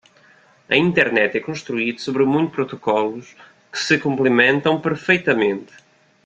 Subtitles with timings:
[0.67, 3.35] A Internet é construída sobre muitos protocolos
[3.71, 5.73] que se complementam perfeitamente.